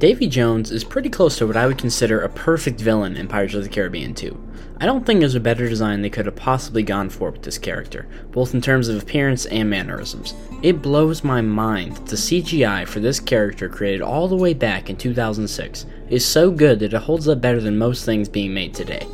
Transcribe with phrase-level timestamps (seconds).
[0.00, 3.52] Davy Jones is pretty close to what I would consider a perfect villain in Pirates
[3.52, 4.34] of the Caribbean 2.
[4.80, 7.58] I don't think there's a better design they could have possibly gone for with this
[7.58, 10.32] character, both in terms of appearance and mannerisms.
[10.62, 14.88] It blows my mind that the CGI for this character created all the way back
[14.88, 18.72] in 2006 is so good that it holds up better than most things being made
[18.72, 19.06] today.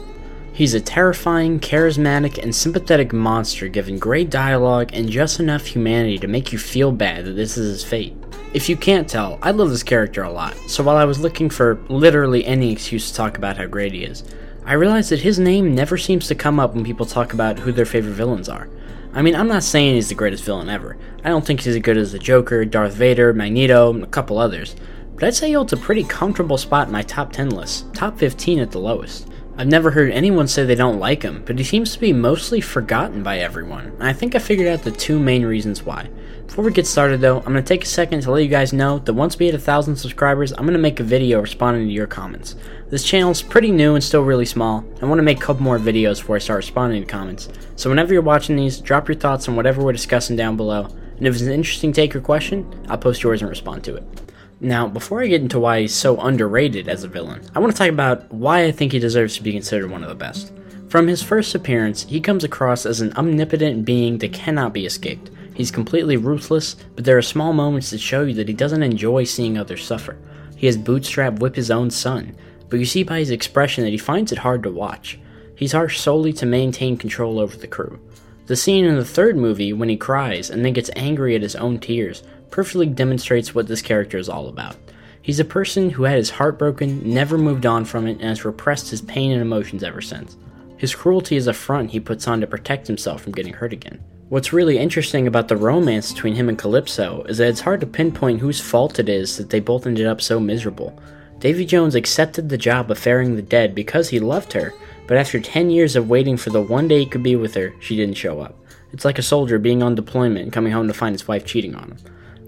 [0.52, 6.28] He's a terrifying, charismatic, and sympathetic monster given great dialogue and just enough humanity to
[6.28, 8.14] make you feel bad that this is his fate.
[8.54, 11.50] If you can't tell, I love this character a lot, so while I was looking
[11.50, 14.24] for literally any excuse to talk about how great he is,
[14.64, 17.70] I realized that his name never seems to come up when people talk about who
[17.70, 18.68] their favorite villains are.
[19.12, 20.96] I mean, I'm not saying he's the greatest villain ever.
[21.24, 24.38] I don't think he's as good as the Joker, Darth Vader, Magneto, and a couple
[24.38, 24.74] others.
[25.14, 28.18] But I'd say he holds a pretty comfortable spot in my top 10 list, top
[28.18, 29.28] 15 at the lowest.
[29.58, 32.60] I've never heard anyone say they don't like him, but he seems to be mostly
[32.60, 36.10] forgotten by everyone, I think I figured out the two main reasons why.
[36.46, 38.74] Before we get started though, I'm going to take a second to let you guys
[38.74, 41.86] know that once we hit a thousand subscribers, I'm going to make a video responding
[41.86, 42.54] to your comments.
[42.90, 44.84] This channel is pretty new and still really small.
[45.00, 47.48] I want to make a couple more videos before I start responding to comments.
[47.76, 50.84] So whenever you're watching these, drop your thoughts on whatever we're discussing down below,
[51.16, 54.25] and if it's an interesting take or question, I'll post yours and respond to it.
[54.60, 57.78] Now, before I get into why he's so underrated as a villain, I want to
[57.78, 60.50] talk about why I think he deserves to be considered one of the best.
[60.88, 65.30] From his first appearance, he comes across as an omnipotent being that cannot be escaped.
[65.52, 69.24] He's completely ruthless, but there are small moments that show you that he doesn't enjoy
[69.24, 70.16] seeing others suffer.
[70.56, 72.34] He has Bootstrap whip his own son,
[72.70, 75.18] but you see by his expression that he finds it hard to watch.
[75.54, 78.00] He's harsh solely to maintain control over the crew.
[78.46, 81.56] The scene in the third movie, when he cries and then gets angry at his
[81.56, 84.76] own tears, perfectly demonstrates what this character is all about.
[85.20, 88.44] He's a person who had his heart broken, never moved on from it, and has
[88.44, 90.36] repressed his pain and emotions ever since.
[90.76, 94.00] His cruelty is a front he puts on to protect himself from getting hurt again.
[94.28, 97.86] What's really interesting about the romance between him and Calypso is that it's hard to
[97.86, 100.98] pinpoint whose fault it is that they both ended up so miserable.
[101.38, 104.74] Davy Jones accepted the job of ferrying the dead because he loved her,
[105.06, 107.74] but after 10 years of waiting for the one day he could be with her,
[107.80, 108.56] she didn't show up.
[108.92, 111.74] It's like a soldier being on deployment and coming home to find his wife cheating
[111.74, 111.96] on him.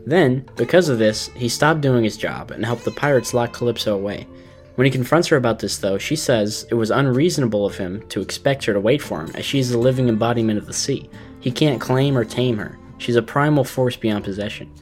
[0.08, 3.94] Then, because of this, he stopped doing his job and helped the pirates lock Calypso
[3.94, 4.26] away.
[4.76, 8.22] When he confronts her about this, though, she says it was unreasonable of him to
[8.22, 11.10] expect her to wait for him, as she is the living embodiment of the sea.
[11.40, 12.78] He can't claim or tame her.
[12.96, 14.72] She's a primal force beyond possession.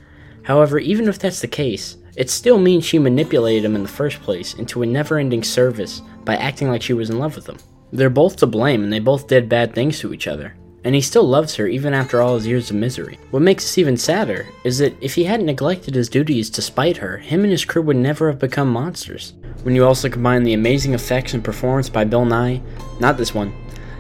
[0.45, 4.23] However, even if that's the case, it still means she manipulated him in the first
[4.23, 7.59] place into a never ending service by acting like she was in love with him.
[7.91, 10.55] They're both to blame, and they both did bad things to each other
[10.87, 13.19] and he still loves her even after all his years of misery.
[13.33, 16.99] What makes this even sadder is that if he hadn't neglected his duties to spite
[16.99, 19.35] her, him and his crew would never have become monsters.
[19.65, 22.63] When you also combine the amazing effects and performance by Bill Nighy,
[23.01, 23.53] not this one,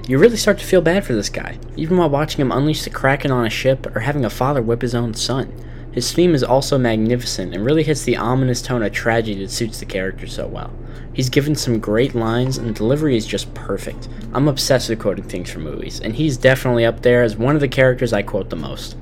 [0.07, 2.91] you really start to feel bad for this guy, even while watching him unleash the
[2.91, 5.53] Kraken on a ship or having a father whip his own son.
[5.97, 9.81] His theme is also magnificent and really hits the ominous tone of tragedy that suits
[9.81, 10.71] the character so well.
[11.15, 14.11] He's given some great lines and the delivery is just perfect.
[14.35, 17.63] I'm obsessed with quoting things from movies, and he's definitely up there as one of
[17.63, 18.99] the characters I quote the most.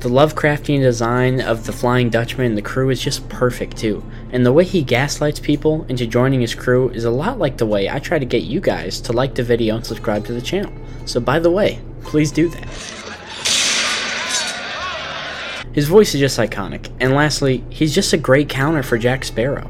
[0.00, 4.44] The Lovecraftian design of the Flying Dutchman and the crew is just perfect too, and
[4.44, 7.88] the way he gaslights people into joining his crew is a lot like the way
[7.88, 10.74] I try to get you guys to like the video and subscribe to the channel.
[11.06, 12.95] So by the way, please do that.
[15.76, 19.68] His voice is just iconic, and lastly, he's just a great counter for Jack Sparrow.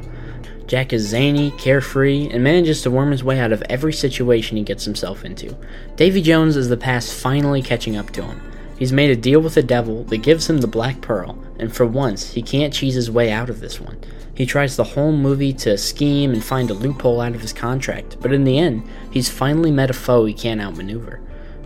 [0.65, 4.63] Jack is zany, carefree, and manages to worm his way out of every situation he
[4.63, 5.53] gets himself into.
[5.97, 8.41] Davy Jones is the past finally catching up to him.
[8.79, 11.85] He's made a deal with the devil that gives him the Black Pearl, and for
[11.85, 13.99] once, he can't cheese his way out of this one.
[14.33, 18.15] He tries the whole movie to scheme and find a loophole out of his contract,
[18.21, 21.19] but in the end, he's finally met a foe he can't outmaneuver.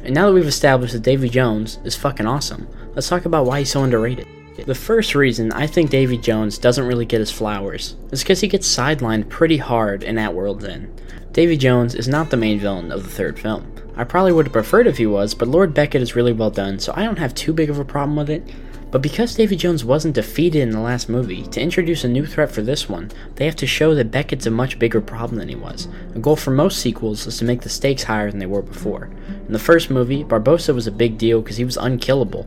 [0.03, 3.59] And now that we've established that Davy Jones is fucking awesome, let's talk about why
[3.59, 4.27] he's so underrated.
[4.65, 8.47] The first reason I think Davy Jones doesn't really get his flowers is because he
[8.47, 11.01] gets sidelined pretty hard in At World's End.
[11.31, 13.71] Davy Jones is not the main villain of the third film.
[13.95, 16.79] I probably would have preferred if he was, but Lord Beckett is really well done,
[16.79, 18.43] so I don't have too big of a problem with it.
[18.91, 22.51] But because Davy Jones wasn't defeated in the last movie, to introduce a new threat
[22.51, 25.55] for this one, they have to show that Beckett's a much bigger problem than he
[25.55, 25.87] was.
[26.13, 29.09] A goal for most sequels is to make the stakes higher than they were before.
[29.47, 32.45] In the first movie, Barbossa was a big deal because he was unkillable.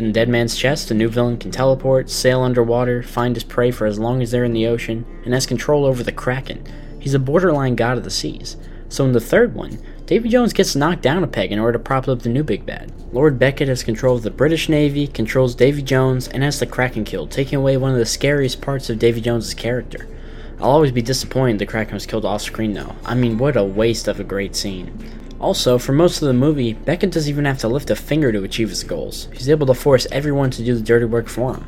[0.00, 3.84] In Dead Man's Chest, the new villain can teleport, sail underwater, find his prey for
[3.84, 6.64] as long as they're in the ocean, and has control over the Kraken.
[6.98, 8.56] He's a borderline god of the seas.
[8.88, 11.84] So in the third one, Davy Jones gets knocked down a peg in order to
[11.84, 12.90] prop up the new big bad.
[13.12, 17.04] Lord Beckett has control of the British Navy, controls Davy Jones, and has the Kraken
[17.04, 20.08] killed, taking away one of the scariest parts of Davy Jones' character.
[20.60, 22.96] I'll always be disappointed the Kraken was killed off screen though.
[23.04, 25.19] I mean, what a waste of a great scene.
[25.40, 28.44] Also, for most of the movie, Beckett doesn't even have to lift a finger to
[28.44, 29.28] achieve his goals.
[29.32, 31.62] He's able to force everyone to do the dirty work for him.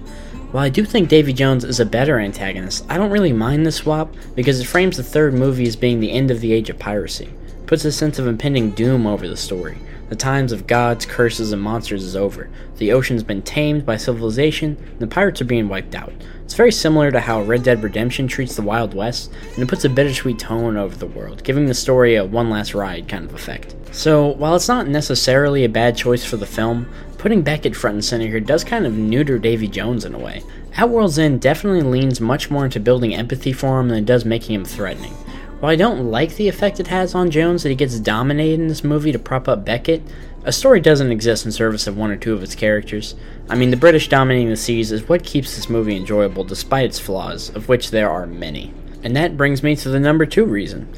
[0.53, 3.77] While I do think Davy Jones is a better antagonist, I don't really mind this
[3.77, 6.79] swap because it frames the third movie as being the end of the age of
[6.79, 7.33] piracy.
[7.65, 9.79] Puts a sense of impending doom over the story.
[10.13, 12.51] The times of gods, curses, and monsters is over.
[12.77, 16.13] The ocean's been tamed by civilization, and the pirates are being wiped out.
[16.45, 19.87] It's very similar to how Red Dead Redemption treats the Wild West, and it puts
[19.87, 23.33] a bittersweet tone over the world, giving the story a one last ride kind of
[23.33, 23.75] effect.
[23.91, 28.05] So, while it's not necessarily a bad choice for the film, putting Beckett front and
[28.05, 30.43] center here does kind of neuter Davy Jones in a way.
[30.77, 34.27] At World's End definitely leans much more into building empathy for him than it does
[34.27, 35.15] making him threatening.
[35.63, 38.67] While I don't like the effect it has on Jones that he gets dominated in
[38.67, 40.03] this movie to prop up Beckett,
[40.43, 43.15] a story doesn't exist in service of one or two of its characters.
[43.49, 46.99] I mean, the British dominating the seas is what keeps this movie enjoyable despite its
[46.99, 48.75] flaws, of which there are many.
[49.05, 50.93] And that brings me to the number two reason.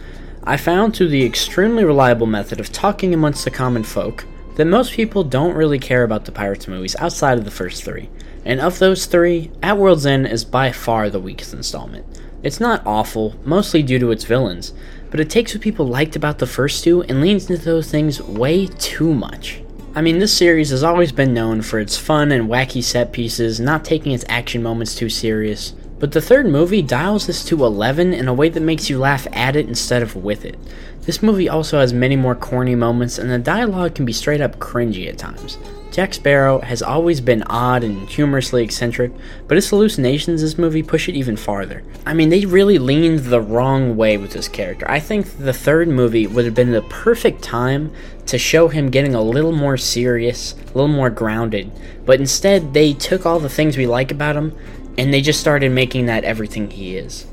[0.45, 4.25] I found through the extremely reliable method of talking amongst the common folk
[4.57, 8.09] that most people don't really care about the Pirates movies outside of the first three.
[8.47, 12.07] And of those three, At World's End is by far the weakest installment.
[12.45, 14.75] It's not awful, mostly due to its villains,
[15.11, 18.21] but it takes what people liked about the first two and leans into those things
[18.21, 19.63] way too much.
[19.95, 23.61] I mean, this series has always been known for its fun and wacky set pieces,
[23.61, 25.71] not taking its action moments too serious.
[25.99, 29.27] But the third movie dials this to 11 in a way that makes you laugh
[29.33, 30.59] at it instead of with it.
[31.03, 34.59] This movie also has many more corny moments, and the dialogue can be straight up
[34.59, 35.57] cringy at times.
[35.95, 39.13] Jack Sparrow has always been odd and humorously eccentric,
[39.47, 41.85] but his hallucinations in this movie push it even farther.
[42.05, 44.91] I mean, they really leaned the wrong way with this character.
[44.91, 47.93] I think the third movie would have been the perfect time
[48.27, 51.71] to show him getting a little more serious, a little more grounded,
[52.05, 54.53] but instead they took all the things we like about him
[54.99, 57.25] and they just started making that everything he is.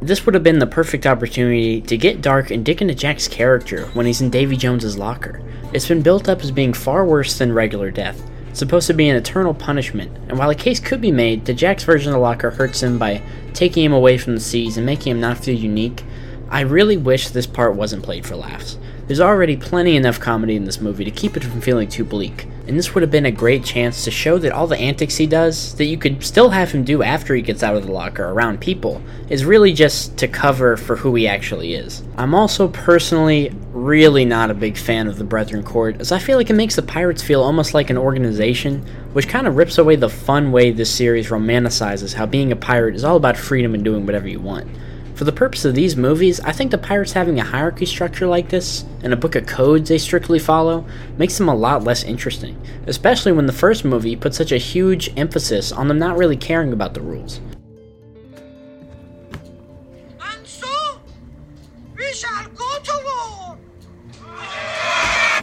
[0.00, 3.86] This would have been the perfect opportunity to get dark and dig into Jack's character
[3.94, 5.42] when he's in Davy Jones's locker.
[5.72, 8.22] It's been built up as being far worse than regular death.
[8.48, 11.54] It's supposed to be an eternal punishment, and while a case could be made that
[11.54, 13.20] Jack's version of the locker hurts him by
[13.54, 16.04] taking him away from the seas and making him not feel unique,
[16.48, 18.78] I really wish this part wasn't played for laughs.
[19.08, 22.46] There's already plenty enough comedy in this movie to keep it from feeling too bleak,
[22.68, 25.26] and this would have been a great chance to show that all the antics he
[25.26, 28.28] does, that you could still have him do after he gets out of the locker
[28.28, 29.00] around people,
[29.30, 32.02] is really just to cover for who he actually is.
[32.18, 36.36] I'm also personally really not a big fan of the Brethren Court, as I feel
[36.36, 38.84] like it makes the pirates feel almost like an organization,
[39.14, 42.94] which kind of rips away the fun way this series romanticizes how being a pirate
[42.94, 44.68] is all about freedom and doing whatever you want.
[45.18, 48.50] For the purpose of these movies, I think the pirates having a hierarchy structure like
[48.50, 50.86] this, and a book of codes they strictly follow,
[51.16, 52.56] makes them a lot less interesting,
[52.86, 56.72] especially when the first movie put such a huge emphasis on them not really caring
[56.72, 57.40] about the rules.
[60.20, 61.00] And so,
[61.96, 63.58] we shall go to war.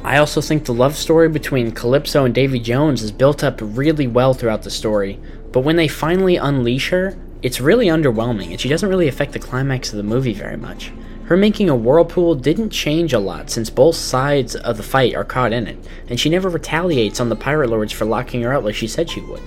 [0.05, 4.07] I also think the love story between Calypso and Davy Jones is built up really
[4.07, 5.19] well throughout the story,
[5.51, 9.37] but when they finally unleash her, it's really underwhelming, and she doesn't really affect the
[9.37, 10.91] climax of the movie very much.
[11.25, 15.23] Her making a whirlpool didn't change a lot since both sides of the fight are
[15.23, 15.77] caught in it,
[16.09, 19.11] and she never retaliates on the pirate lords for locking her out like she said
[19.11, 19.43] she would.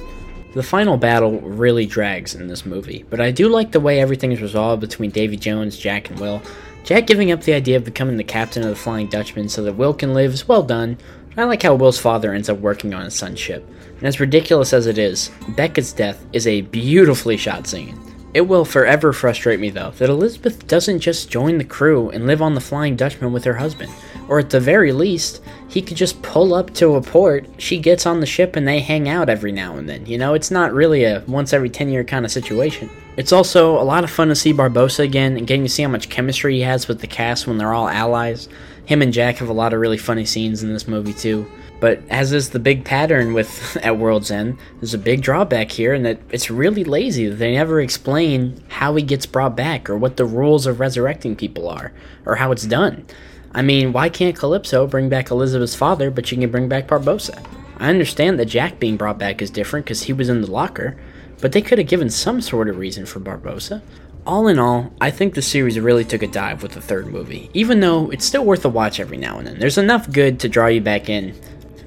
[0.55, 4.31] The final battle really drags in this movie, but I do like the way everything
[4.31, 6.41] is resolved between Davy Jones, Jack, and Will.
[6.85, 9.73] Jack giving up the idea of becoming the captain of the Flying Dutchman so that
[9.73, 10.99] Will can live is well done.
[11.39, 13.65] I like how Will's father ends up working on his son's ship.
[13.99, 17.97] And as ridiculous as it is, Beckett's death is a beautifully shot scene.
[18.35, 22.43] It will forever frustrate me, though, that Elizabeth doesn't just join the crew and live
[22.43, 23.93] on the Flying Dutchman with her husband.
[24.29, 28.05] Or at the very least, he could just pull up to a port, she gets
[28.05, 30.07] on the ship, and they hang out every now and then.
[30.07, 32.91] You know, it's not really a once every 10 year kind of situation.
[33.17, 35.89] It's also a lot of fun to see Barbossa again and getting to see how
[35.89, 38.49] much chemistry he has with the cast when they're all allies.
[38.89, 41.47] Him and Jack have a lot of really funny scenes in this movie, too.
[41.79, 45.93] But as is the big pattern with at World's End, there's a big drawback here,
[45.93, 49.99] and that it's really lazy that they never explain how he gets brought back or
[49.99, 51.93] what the rules of resurrecting people are
[52.25, 53.05] or how it's done.
[53.53, 57.45] I mean, why can't Calypso bring back Elizabeth's father, but she can bring back Barbossa?
[57.77, 60.97] I understand that Jack being brought back is different because he was in the locker,
[61.43, 63.83] but they could have given some sort of reason for Barbossa.
[64.29, 67.49] All in all, I think the series really took a dive with the third movie,
[67.55, 69.59] even though it's still worth a watch every now and then.
[69.59, 71.35] There's enough good to draw you back in,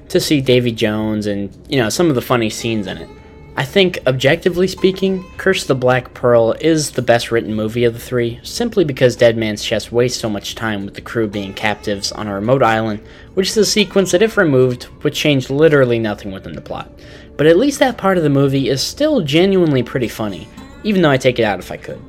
[0.08, 3.08] to see Davy Jones and, you know, some of the funny scenes in it.
[3.54, 8.00] I think, objectively speaking, Curse the Black Pearl is the best written movie of the
[8.00, 12.10] three, simply because Dead Man's Chest wastes so much time with the crew being captives
[12.10, 16.32] on a remote island, which is a sequence that, if removed, would change literally nothing
[16.32, 16.90] within the plot.
[17.36, 20.48] But at least that part of the movie is still genuinely pretty funny,
[20.82, 22.02] even though I take it out if I could.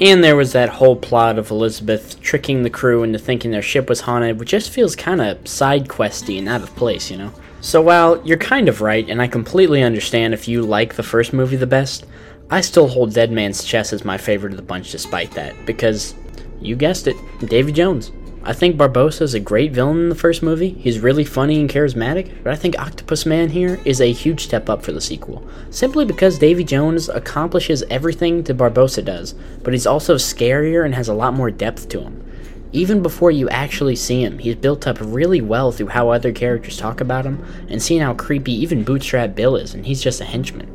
[0.00, 3.88] And there was that whole plot of Elizabeth tricking the crew into thinking their ship
[3.88, 7.32] was haunted, which just feels kind of side questy and out of place, you know?
[7.60, 11.32] So while you're kind of right, and I completely understand if you like the first
[11.32, 12.06] movie the best,
[12.48, 16.14] I still hold Dead Man's Chest as my favorite of the bunch despite that, because,
[16.60, 18.12] you guessed it, Davy Jones.
[18.44, 20.70] I think Barbossa is a great villain in the first movie.
[20.70, 24.70] He's really funny and charismatic, but I think Octopus Man here is a huge step
[24.70, 25.46] up for the sequel.
[25.70, 31.08] Simply because Davy Jones accomplishes everything that Barbossa does, but he's also scarier and has
[31.08, 32.24] a lot more depth to him.
[32.72, 36.76] Even before you actually see him, he's built up really well through how other characters
[36.76, 40.24] talk about him, and seeing how creepy even Bootstrap Bill is, and he's just a
[40.24, 40.74] henchman.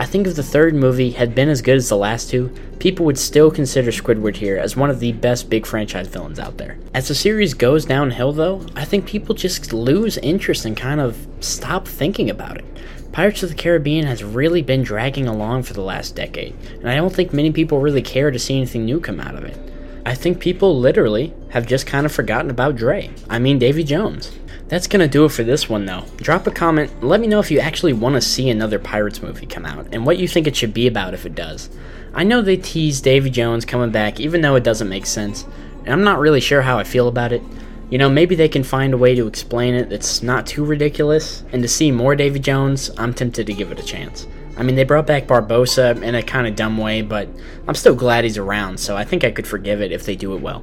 [0.00, 3.04] I think if the third movie had been as good as the last two, people
[3.04, 6.78] would still consider Squidward here as one of the best big franchise villains out there.
[6.94, 11.28] As the series goes downhill, though, I think people just lose interest and kind of
[11.40, 12.64] stop thinking about it.
[13.12, 16.96] Pirates of the Caribbean has really been dragging along for the last decade, and I
[16.96, 19.58] don't think many people really care to see anything new come out of it.
[20.06, 23.10] I think people literally have just kind of forgotten about Dre.
[23.28, 24.32] I mean, Davy Jones.
[24.70, 26.04] That's gonna do it for this one though.
[26.18, 29.44] Drop a comment, let me know if you actually want to see another Pirates movie
[29.44, 31.68] come out, and what you think it should be about if it does.
[32.14, 35.44] I know they tease Davy Jones coming back, even though it doesn't make sense,
[35.80, 37.42] and I'm not really sure how I feel about it.
[37.90, 41.42] You know, maybe they can find a way to explain it that's not too ridiculous,
[41.52, 44.28] and to see more Davy Jones, I'm tempted to give it a chance.
[44.56, 47.28] I mean, they brought back Barbossa in a kind of dumb way, but
[47.66, 50.32] I'm still glad he's around, so I think I could forgive it if they do
[50.36, 50.62] it well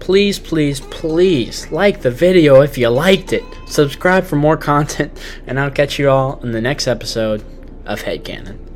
[0.00, 3.44] please, please, please like the video if you liked it.
[3.66, 7.44] Subscribe for more content, and I'll catch you all in the next episode
[7.84, 8.67] of Headcanon.